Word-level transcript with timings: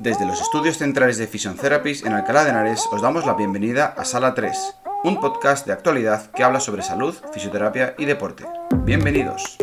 Desde 0.00 0.24
los 0.24 0.40
estudios 0.40 0.78
centrales 0.78 1.18
de 1.18 1.26
Fission 1.26 1.56
Therapies 1.56 2.06
en 2.06 2.14
Alcalá 2.14 2.44
de 2.44 2.48
Henares 2.48 2.88
os 2.90 3.02
damos 3.02 3.26
la 3.26 3.34
bienvenida 3.34 3.84
a 3.84 4.06
Sala 4.06 4.32
3, 4.32 4.56
un 5.04 5.20
podcast 5.20 5.66
de 5.66 5.74
actualidad 5.74 6.30
que 6.30 6.42
habla 6.42 6.58
sobre 6.58 6.80
salud, 6.80 7.14
fisioterapia 7.34 7.94
y 7.98 8.06
deporte. 8.06 8.46
Bienvenidos. 8.84 9.58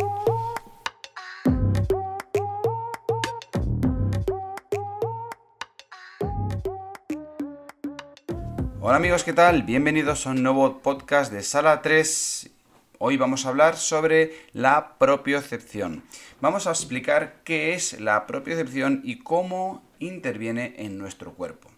Hola 8.79 8.97
amigos, 8.97 9.23
¿qué 9.23 9.33
tal? 9.33 9.63
Bienvenidos 9.63 10.27
a 10.27 10.29
un 10.29 10.43
nuevo 10.43 10.83
podcast 10.83 11.33
de 11.33 11.41
Sala 11.41 11.81
3 11.81 12.56
Hoy 12.99 13.15
vamos 13.15 13.45
a 13.45 13.49
hablar 13.49 13.77
sobre 13.77 14.33
la 14.53 14.97
propiocepción. 14.97 16.03
Vamos 16.41 16.65
a 16.65 16.71
explicar 16.71 17.41
qué 17.43 17.75
es 17.75 17.99
la 17.99 18.25
propiocepción 18.25 19.01
y 19.03 19.19
cómo 19.19 19.83
interviene 19.99 20.73
en 20.77 20.97
nuestro 20.97 21.33
cuerpo. 21.33 21.69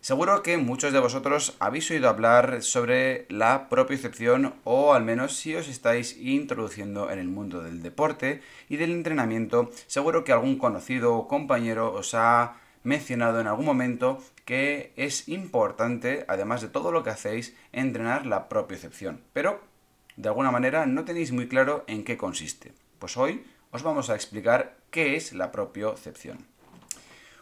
Seguro 0.00 0.42
que 0.42 0.56
muchos 0.56 0.92
de 0.92 0.98
vosotros 0.98 1.54
habéis 1.60 1.88
oído 1.92 2.08
hablar 2.08 2.62
sobre 2.62 3.24
la 3.28 3.68
propiocepción 3.68 4.54
o 4.64 4.94
al 4.94 5.04
menos 5.04 5.36
si 5.36 5.54
os 5.54 5.68
estáis 5.68 6.18
introduciendo 6.18 7.12
en 7.12 7.20
el 7.20 7.28
mundo 7.28 7.62
del 7.62 7.80
deporte 7.80 8.42
y 8.68 8.78
del 8.78 8.90
entrenamiento, 8.90 9.70
seguro 9.86 10.24
que 10.24 10.32
algún 10.32 10.58
conocido 10.58 11.14
o 11.14 11.28
compañero 11.28 11.94
os 11.94 12.14
ha 12.14 12.56
mencionado 12.82 13.40
en 13.40 13.46
algún 13.46 13.66
momento 13.66 14.18
que 14.44 14.92
es 14.96 15.28
importante, 15.28 16.24
además 16.26 16.62
de 16.62 16.68
todo 16.68 16.90
lo 16.90 17.04
que 17.04 17.10
hacéis, 17.10 17.54
entrenar 17.70 18.26
la 18.26 18.48
propiocepción. 18.48 19.20
Pero 19.32 19.71
de 20.16 20.28
alguna 20.28 20.50
manera 20.50 20.86
no 20.86 21.04
tenéis 21.04 21.32
muy 21.32 21.48
claro 21.48 21.84
en 21.86 22.04
qué 22.04 22.16
consiste. 22.16 22.72
Pues 22.98 23.16
hoy 23.16 23.44
os 23.70 23.82
vamos 23.82 24.10
a 24.10 24.14
explicar 24.14 24.76
qué 24.90 25.16
es 25.16 25.32
la 25.32 25.50
propiocepción. 25.50 26.46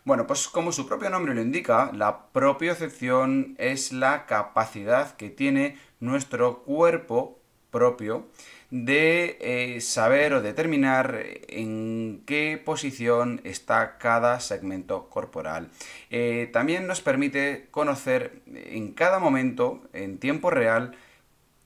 Bueno, 0.04 0.26
pues 0.26 0.48
como 0.48 0.72
su 0.72 0.86
propio 0.86 1.10
nombre 1.10 1.34
lo 1.34 1.42
indica, 1.42 1.90
la 1.92 2.28
propiocepción 2.32 3.54
es 3.58 3.92
la 3.92 4.26
capacidad 4.26 5.16
que 5.16 5.28
tiene 5.28 5.76
nuestro 6.00 6.62
cuerpo 6.62 7.38
propio 7.70 8.26
de 8.70 9.36
eh, 9.40 9.80
saber 9.80 10.32
o 10.32 10.42
determinar 10.42 11.22
en 11.48 12.22
qué 12.24 12.60
posición 12.64 13.40
está 13.44 13.98
cada 13.98 14.40
segmento 14.40 15.08
corporal. 15.08 15.68
Eh, 16.10 16.48
también 16.52 16.86
nos 16.86 17.00
permite 17.00 17.66
conocer 17.70 18.42
en 18.46 18.92
cada 18.92 19.18
momento, 19.18 19.82
en 19.92 20.18
tiempo 20.18 20.50
real, 20.50 20.96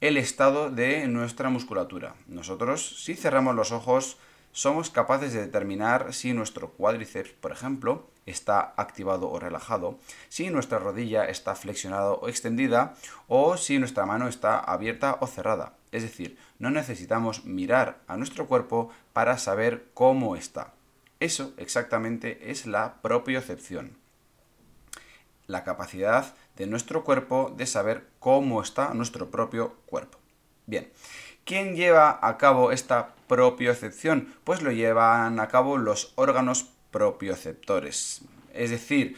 el 0.00 0.16
estado 0.16 0.70
de 0.70 1.06
nuestra 1.08 1.48
musculatura. 1.50 2.14
Nosotros, 2.26 3.02
si 3.02 3.14
cerramos 3.14 3.54
los 3.54 3.72
ojos, 3.72 4.18
somos 4.52 4.90
capaces 4.90 5.32
de 5.32 5.40
determinar 5.40 6.12
si 6.14 6.32
nuestro 6.32 6.70
cuádriceps, 6.70 7.30
por 7.30 7.52
ejemplo, 7.52 8.08
está 8.24 8.72
activado 8.76 9.28
o 9.28 9.40
relajado, 9.40 9.98
si 10.28 10.48
nuestra 10.50 10.78
rodilla 10.78 11.24
está 11.24 11.54
flexionada 11.54 12.12
o 12.12 12.28
extendida, 12.28 12.94
o 13.26 13.56
si 13.56 13.78
nuestra 13.78 14.06
mano 14.06 14.28
está 14.28 14.58
abierta 14.58 15.18
o 15.20 15.26
cerrada. 15.26 15.74
Es 15.90 16.02
decir, 16.02 16.38
no 16.58 16.70
necesitamos 16.70 17.44
mirar 17.44 18.00
a 18.06 18.16
nuestro 18.16 18.46
cuerpo 18.46 18.90
para 19.12 19.38
saber 19.38 19.86
cómo 19.94 20.36
está. 20.36 20.72
Eso 21.20 21.52
exactamente 21.56 22.50
es 22.50 22.66
la 22.66 23.00
propiocepción. 23.02 23.96
La 25.46 25.64
capacidad 25.64 26.34
de 26.56 26.66
nuestro 26.66 27.04
cuerpo 27.04 27.52
de 27.56 27.66
saber 27.66 28.06
cómo 28.20 28.62
está 28.62 28.94
nuestro 28.94 29.30
propio 29.30 29.76
cuerpo. 29.86 30.18
Bien, 30.66 30.90
¿quién 31.44 31.76
lleva 31.76 32.18
a 32.22 32.38
cabo 32.38 32.72
esta 32.72 33.14
propiocepción? 33.28 34.34
Pues 34.44 34.62
lo 34.62 34.70
llevan 34.70 35.40
a 35.40 35.48
cabo 35.48 35.78
los 35.78 36.12
órganos 36.16 36.70
propioceptores. 36.90 38.22
Es 38.52 38.70
decir, 38.70 39.16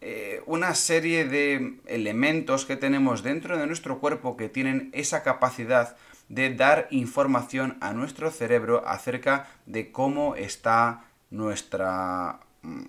eh, 0.00 0.42
una 0.46 0.74
serie 0.74 1.24
de 1.24 1.78
elementos 1.86 2.66
que 2.66 2.76
tenemos 2.76 3.22
dentro 3.22 3.56
de 3.56 3.66
nuestro 3.66 3.98
cuerpo 4.00 4.36
que 4.36 4.50
tienen 4.50 4.90
esa 4.92 5.22
capacidad 5.22 5.96
de 6.28 6.54
dar 6.54 6.88
información 6.90 7.78
a 7.80 7.92
nuestro 7.92 8.30
cerebro 8.30 8.86
acerca 8.86 9.48
de 9.66 9.92
cómo 9.92 10.36
está 10.36 11.04
nuestra 11.30 12.40
mm, 12.62 12.82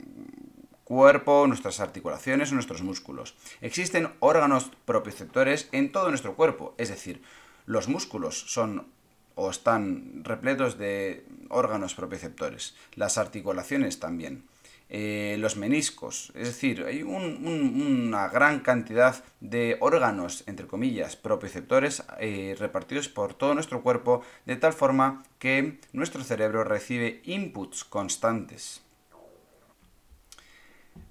cuerpo, 0.85 1.47
nuestras 1.47 1.81
articulaciones 1.81 2.53
nuestros 2.53 2.83
músculos. 2.83 3.35
Existen 3.59 4.11
órganos 4.19 4.71
propioceptores 4.85 5.67
en 5.73 5.91
todo 5.91 6.09
nuestro 6.09 6.35
cuerpo, 6.35 6.73
es 6.77 6.89
decir, 6.89 7.21
los 7.65 7.89
músculos 7.89 8.39
son 8.47 8.87
o 9.33 9.49
están 9.49 10.23
repletos 10.23 10.77
de 10.77 11.25
órganos 11.49 11.93
propioceptores, 11.93 12.75
las 12.95 13.17
articulaciones 13.17 13.99
también. 13.99 14.45
Eh, 14.87 15.37
los 15.39 15.57
meniscos, 15.57 16.31
es 16.35 16.47
decir, 16.47 16.85
hay 16.85 17.01
una 17.01 18.29
gran 18.29 18.59
cantidad 18.59 19.23
de 19.41 19.77
órganos, 19.79 20.43
entre 20.45 20.67
comillas, 20.67 21.15
propioceptores 21.15 22.03
eh, 22.19 22.55
repartidos 22.59 23.09
por 23.09 23.33
todo 23.33 23.55
nuestro 23.55 23.81
cuerpo, 23.81 24.21
de 24.45 24.57
tal 24.57 24.73
forma 24.73 25.23
que 25.39 25.79
nuestro 25.91 26.23
cerebro 26.23 26.63
recibe 26.63 27.21
inputs 27.25 27.83
constantes. 27.83 28.84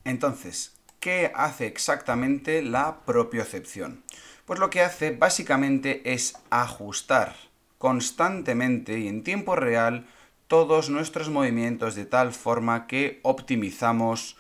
Entonces, 0.05 0.75
¿qué 1.01 1.33
hace 1.35 1.67
exactamente 1.67 2.63
la 2.63 3.01
propiocepción? 3.05 4.05
Pues 4.45 4.61
lo 4.61 4.71
que 4.71 4.83
hace 4.83 5.11
básicamente 5.11 6.13
es 6.13 6.37
ajustar 6.51 7.35
constantemente 7.79 8.99
y 8.99 9.09
en 9.09 9.23
tiempo 9.23 9.57
real 9.57 10.07
todos 10.49 10.91
nuestros 10.91 11.31
movimientos 11.31 11.95
de 11.95 12.07
tal 12.07 12.33
forma 12.33 12.87
que 12.87 13.21
optimizamos 13.23 14.37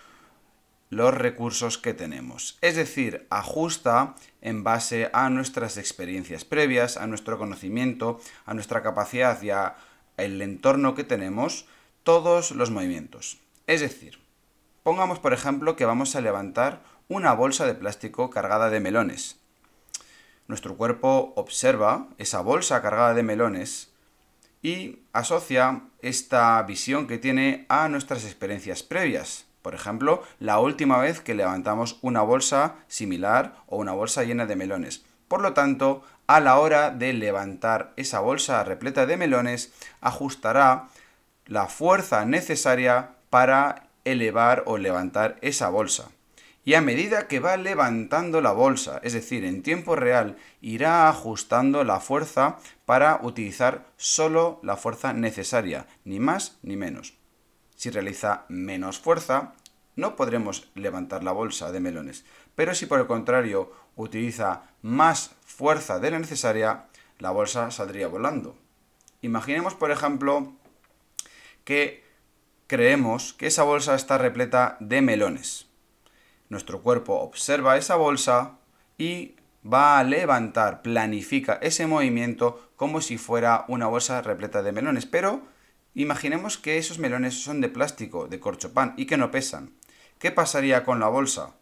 los 0.90 1.12
recursos 1.14 1.78
que 1.78 1.94
tenemos. 1.94 2.58
Es 2.60 2.76
decir, 2.76 3.26
ajusta 3.30 4.14
en 4.40 4.62
base 4.62 5.10
a 5.12 5.28
nuestras 5.30 5.76
experiencias 5.76 6.44
previas, 6.44 6.96
a 6.96 7.06
nuestro 7.06 7.38
conocimiento, 7.38 8.20
a 8.46 8.54
nuestra 8.54 8.82
capacidad 8.82 9.42
y 9.42 9.50
al 9.50 10.42
entorno 10.42 10.94
que 10.94 11.04
tenemos, 11.04 11.66
todos 12.02 12.50
los 12.52 12.70
movimientos. 12.70 13.38
Es 13.66 13.80
decir, 13.80 14.23
Pongamos, 14.84 15.18
por 15.18 15.32
ejemplo, 15.32 15.76
que 15.76 15.86
vamos 15.86 16.14
a 16.14 16.20
levantar 16.20 16.82
una 17.08 17.32
bolsa 17.32 17.64
de 17.64 17.72
plástico 17.72 18.28
cargada 18.28 18.68
de 18.68 18.80
melones. 18.80 19.40
Nuestro 20.46 20.76
cuerpo 20.76 21.32
observa 21.36 22.08
esa 22.18 22.42
bolsa 22.42 22.82
cargada 22.82 23.14
de 23.14 23.22
melones 23.22 23.94
y 24.60 24.98
asocia 25.14 25.84
esta 26.02 26.62
visión 26.64 27.06
que 27.06 27.16
tiene 27.16 27.64
a 27.70 27.88
nuestras 27.88 28.26
experiencias 28.26 28.82
previas. 28.82 29.46
Por 29.62 29.74
ejemplo, 29.74 30.22
la 30.38 30.58
última 30.58 30.98
vez 30.98 31.22
que 31.22 31.32
levantamos 31.32 31.98
una 32.02 32.20
bolsa 32.20 32.74
similar 32.86 33.54
o 33.66 33.78
una 33.78 33.92
bolsa 33.92 34.22
llena 34.22 34.44
de 34.44 34.56
melones. 34.56 35.06
Por 35.28 35.40
lo 35.40 35.54
tanto, 35.54 36.02
a 36.26 36.40
la 36.40 36.58
hora 36.58 36.90
de 36.90 37.14
levantar 37.14 37.94
esa 37.96 38.20
bolsa 38.20 38.62
repleta 38.64 39.06
de 39.06 39.16
melones, 39.16 39.72
ajustará 40.02 40.88
la 41.46 41.68
fuerza 41.68 42.26
necesaria 42.26 43.12
para 43.30 43.83
elevar 44.04 44.62
o 44.66 44.78
levantar 44.78 45.36
esa 45.40 45.68
bolsa. 45.68 46.10
Y 46.66 46.74
a 46.74 46.80
medida 46.80 47.28
que 47.28 47.40
va 47.40 47.58
levantando 47.58 48.40
la 48.40 48.52
bolsa, 48.52 48.98
es 49.02 49.12
decir, 49.12 49.44
en 49.44 49.62
tiempo 49.62 49.96
real, 49.96 50.36
irá 50.62 51.08
ajustando 51.08 51.84
la 51.84 52.00
fuerza 52.00 52.58
para 52.86 53.20
utilizar 53.22 53.86
solo 53.98 54.60
la 54.62 54.76
fuerza 54.76 55.12
necesaria, 55.12 55.86
ni 56.04 56.20
más 56.20 56.58
ni 56.62 56.76
menos. 56.76 57.14
Si 57.76 57.90
realiza 57.90 58.46
menos 58.48 58.98
fuerza, 58.98 59.52
no 59.94 60.16
podremos 60.16 60.70
levantar 60.74 61.22
la 61.22 61.32
bolsa 61.32 61.70
de 61.70 61.80
melones. 61.80 62.24
Pero 62.54 62.74
si 62.74 62.86
por 62.86 62.98
el 62.98 63.06
contrario 63.06 63.70
utiliza 63.94 64.62
más 64.80 65.32
fuerza 65.44 65.98
de 65.98 66.12
la 66.12 66.18
necesaria, 66.18 66.86
la 67.18 67.30
bolsa 67.30 67.70
saldría 67.70 68.08
volando. 68.08 68.56
Imaginemos, 69.20 69.74
por 69.74 69.90
ejemplo, 69.90 70.52
que 71.64 72.03
creemos 72.66 73.32
que 73.32 73.46
esa 73.46 73.62
bolsa 73.62 73.94
está 73.94 74.18
repleta 74.18 74.76
de 74.80 75.02
melones. 75.02 75.66
Nuestro 76.48 76.82
cuerpo 76.82 77.14
observa 77.20 77.76
esa 77.76 77.96
bolsa 77.96 78.58
y 78.98 79.36
va 79.64 79.98
a 79.98 80.04
levantar, 80.04 80.82
planifica 80.82 81.58
ese 81.62 81.86
movimiento 81.86 82.70
como 82.76 83.00
si 83.00 83.18
fuera 83.18 83.64
una 83.68 83.86
bolsa 83.86 84.20
repleta 84.22 84.62
de 84.62 84.72
melones. 84.72 85.06
Pero 85.06 85.42
imaginemos 85.94 86.58
que 86.58 86.78
esos 86.78 86.98
melones 86.98 87.42
son 87.42 87.60
de 87.60 87.68
plástico, 87.68 88.28
de 88.28 88.40
corchopán 88.40 88.94
y 88.96 89.06
que 89.06 89.16
no 89.16 89.30
pesan. 89.30 89.72
¿Qué 90.18 90.30
pasaría 90.30 90.84
con 90.84 91.00
la 91.00 91.08
bolsa? 91.08 91.54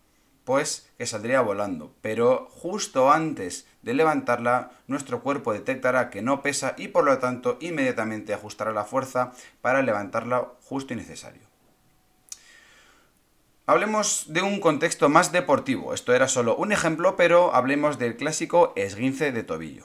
Pues 0.45 0.91
que 0.99 1.07
saldría 1.07 1.41
volando. 1.41 1.95
Pero 2.01 2.49
justo 2.51 3.11
antes 3.11 3.67
de 3.83 3.95
levantarla, 3.95 4.71
nuestro 4.87 5.21
cuerpo 5.21 5.53
detectará 5.53 6.11
que 6.11 6.23
no 6.23 6.43
pesa 6.43 6.75
y 6.77 6.89
por 6.89 7.05
lo 7.05 7.19
tanto 7.19 7.59
inmediatamente 7.61 8.35
ajustará 8.35 8.73
la 8.73 8.85
fuerza 8.85 9.33
para 9.61 9.83
levantarla 9.83 10.49
justo 10.63 10.95
y 10.95 10.97
necesario. 10.97 11.43
Hablemos 13.67 14.25
de 14.29 14.43
un 14.43 14.59
contexto 14.59 15.09
más 15.09 15.31
deportivo. 15.31 15.95
Esto 15.95 16.13
era 16.13 16.27
solo 16.27 16.57
un 16.57 16.73
ejemplo, 16.73 17.17
pero 17.17 17.55
hablemos 17.55 17.99
del 17.99 18.17
clásico 18.17 18.73
esguince 18.75 19.31
de 19.31 19.45
tobillo. 19.45 19.85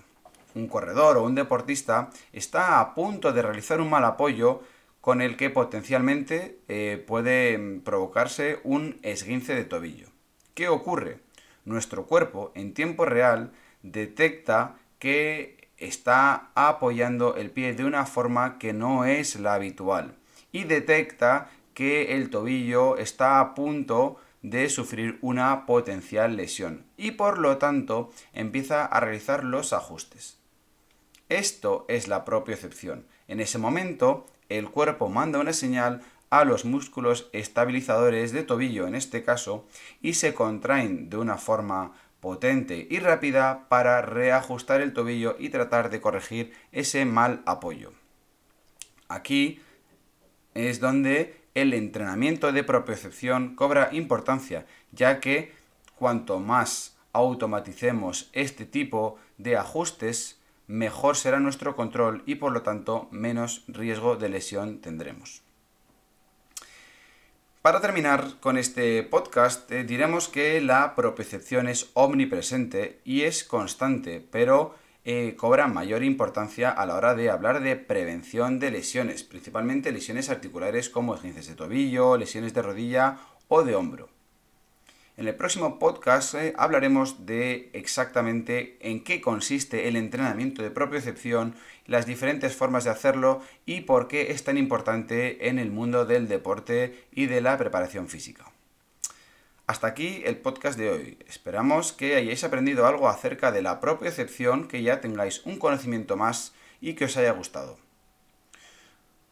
Un 0.55 0.67
corredor 0.67 1.17
o 1.17 1.23
un 1.23 1.35
deportista 1.35 2.09
está 2.33 2.79
a 2.79 2.95
punto 2.95 3.33
de 3.33 3.43
realizar 3.43 3.79
un 3.79 3.91
mal 3.91 4.03
apoyo 4.03 4.63
con 4.99 5.21
el 5.21 5.37
que 5.37 5.51
potencialmente 5.51 6.59
eh, 6.67 7.01
puede 7.05 7.57
mm, 7.57 7.81
provocarse 7.81 8.59
un 8.63 8.99
esguince 9.03 9.53
de 9.53 9.63
tobillo. 9.63 10.16
¿Qué 10.57 10.69
ocurre? 10.69 11.19
Nuestro 11.65 12.07
cuerpo 12.07 12.51
en 12.55 12.73
tiempo 12.73 13.05
real 13.05 13.51
detecta 13.83 14.77
que 14.97 15.69
está 15.77 16.49
apoyando 16.55 17.35
el 17.35 17.51
pie 17.51 17.75
de 17.75 17.85
una 17.85 18.07
forma 18.07 18.57
que 18.57 18.73
no 18.73 19.05
es 19.05 19.35
la 19.35 19.53
habitual 19.53 20.15
y 20.51 20.63
detecta 20.63 21.51
que 21.75 22.15
el 22.15 22.31
tobillo 22.31 22.97
está 22.97 23.39
a 23.39 23.53
punto 23.53 24.19
de 24.41 24.67
sufrir 24.69 25.19
una 25.21 25.67
potencial 25.67 26.35
lesión 26.35 26.87
y 26.97 27.11
por 27.11 27.37
lo 27.37 27.59
tanto 27.59 28.11
empieza 28.33 28.83
a 28.83 28.99
realizar 28.99 29.43
los 29.43 29.73
ajustes. 29.73 30.39
Esto 31.29 31.85
es 31.87 32.07
la 32.07 32.25
propiocepción. 32.25 33.05
En 33.27 33.41
ese 33.41 33.59
momento 33.59 34.25
el 34.49 34.71
cuerpo 34.71 35.07
manda 35.07 35.37
una 35.37 35.53
señal 35.53 36.01
a 36.29 36.43
los 36.43 36.65
músculos 36.65 37.29
estabilizadores 37.33 38.31
de 38.31 38.43
tobillo 38.43 38.87
en 38.87 38.95
este 38.95 39.23
caso 39.23 39.65
y 40.01 40.13
se 40.13 40.33
contraen 40.33 41.09
de 41.09 41.17
una 41.17 41.37
forma 41.37 41.93
potente 42.19 42.87
y 42.89 42.99
rápida 42.99 43.67
para 43.69 44.01
reajustar 44.01 44.81
el 44.81 44.93
tobillo 44.93 45.35
y 45.39 45.49
tratar 45.49 45.89
de 45.89 46.01
corregir 46.01 46.53
ese 46.71 47.05
mal 47.05 47.41
apoyo. 47.45 47.93
Aquí 49.07 49.61
es 50.53 50.79
donde 50.79 51.41
el 51.53 51.73
entrenamiento 51.73 52.51
de 52.51 52.63
propiocepción 52.63 53.55
cobra 53.55 53.89
importancia, 53.91 54.65
ya 54.91 55.19
que 55.19 55.53
cuanto 55.95 56.39
más 56.39 56.97
automaticemos 57.13 58.29
este 58.33 58.65
tipo 58.65 59.17
de 59.37 59.57
ajustes, 59.57 60.39
mejor 60.67 61.15
será 61.15 61.39
nuestro 61.39 61.75
control 61.75 62.23
y 62.25 62.35
por 62.35 62.51
lo 62.51 62.61
tanto 62.61 63.07
menos 63.11 63.63
riesgo 63.67 64.17
de 64.17 64.29
lesión 64.29 64.81
tendremos. 64.81 65.46
Para 67.67 67.81
terminar 67.81 68.39
con 68.39 68.57
este 68.57 69.03
podcast, 69.03 69.69
eh, 69.73 69.83
diremos 69.83 70.29
que 70.29 70.61
la 70.61 70.95
propiocepción 70.95 71.67
es 71.67 71.89
omnipresente 71.95 73.01
y 73.03 73.23
es 73.23 73.43
constante, 73.43 74.25
pero 74.31 74.73
eh, 75.03 75.35
cobra 75.37 75.67
mayor 75.67 76.01
importancia 76.01 76.69
a 76.69 76.85
la 76.85 76.95
hora 76.95 77.13
de 77.13 77.29
hablar 77.29 77.59
de 77.61 77.75
prevención 77.75 78.59
de 78.59 78.71
lesiones, 78.71 79.23
principalmente 79.23 79.91
lesiones 79.91 80.29
articulares 80.29 80.89
como 80.89 81.13
esguinces 81.13 81.47
de 81.47 81.55
tobillo, 81.55 82.15
lesiones 82.15 82.53
de 82.53 82.61
rodilla 82.61 83.17
o 83.49 83.63
de 83.63 83.75
hombro. 83.75 84.16
En 85.17 85.27
el 85.27 85.33
próximo 85.33 85.79
podcast 85.79 86.35
eh, 86.35 86.53
hablaremos 86.57 87.25
de 87.25 87.71
exactamente 87.73 88.77
en 88.81 89.03
qué 89.03 89.19
consiste 89.19 89.87
el 89.87 89.95
entrenamiento 89.95 90.61
de 90.61 90.69
propiocepción, 90.69 91.55
las 91.87 92.05
diferentes 92.05 92.55
formas 92.55 92.83
de 92.83 92.91
hacerlo 92.91 93.41
y 93.65 93.81
por 93.81 94.07
qué 94.07 94.31
es 94.31 94.43
tan 94.43 94.59
importante 94.59 95.49
en 95.49 95.57
el 95.57 95.71
mundo 95.71 96.05
del 96.05 96.27
deporte 96.27 97.07
y 97.11 97.25
de 97.25 97.41
la 97.41 97.57
preparación 97.57 98.09
física. 98.09 98.51
Hasta 99.65 99.87
aquí 99.87 100.21
el 100.23 100.37
podcast 100.37 100.77
de 100.77 100.91
hoy. 100.91 101.17
Esperamos 101.27 101.93
que 101.93 102.15
hayáis 102.15 102.43
aprendido 102.43 102.85
algo 102.85 103.09
acerca 103.09 103.51
de 103.51 103.63
la 103.63 103.79
propiocepción, 103.79 104.67
que 104.67 104.83
ya 104.83 105.01
tengáis 105.01 105.43
un 105.47 105.57
conocimiento 105.57 106.15
más 106.15 106.53
y 106.79 106.93
que 106.93 107.05
os 107.05 107.17
haya 107.17 107.31
gustado. 107.31 107.86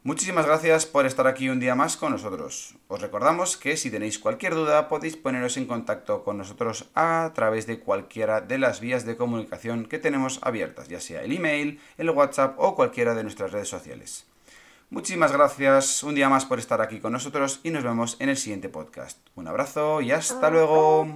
Muchísimas 0.05 0.45
gracias 0.45 0.85
por 0.85 1.07
estar 1.07 1.25
aquí 1.25 1.49
un 1.49 1.59
día 1.59 1.73
más 1.73 1.97
con 1.97 2.11
nosotros. 2.11 2.75
Os 2.87 3.01
recordamos 3.01 3.57
que 3.57 3.75
si 3.75 3.89
tenéis 3.89 4.19
cualquier 4.19 4.53
duda 4.53 4.87
podéis 4.87 5.17
poneros 5.17 5.57
en 5.57 5.65
contacto 5.65 6.23
con 6.23 6.37
nosotros 6.37 6.91
a 6.93 7.31
través 7.33 7.65
de 7.65 7.79
cualquiera 7.79 8.39
de 8.39 8.59
las 8.59 8.81
vías 8.81 9.03
de 9.07 9.17
comunicación 9.17 9.85
que 9.85 9.97
tenemos 9.97 10.37
abiertas, 10.43 10.89
ya 10.89 11.01
sea 11.01 11.23
el 11.23 11.31
email, 11.31 11.81
el 11.97 12.11
WhatsApp 12.11 12.53
o 12.59 12.75
cualquiera 12.75 13.15
de 13.15 13.23
nuestras 13.23 13.51
redes 13.51 13.69
sociales. 13.69 14.27
Muchísimas 14.91 15.31
gracias 15.31 16.03
un 16.03 16.13
día 16.13 16.29
más 16.29 16.45
por 16.45 16.59
estar 16.59 16.81
aquí 16.81 16.99
con 16.99 17.11
nosotros 17.11 17.59
y 17.63 17.71
nos 17.71 17.83
vemos 17.83 18.17
en 18.19 18.29
el 18.29 18.37
siguiente 18.37 18.69
podcast. 18.69 19.17
Un 19.33 19.47
abrazo 19.47 20.01
y 20.01 20.11
hasta 20.11 20.51
luego. 20.51 21.07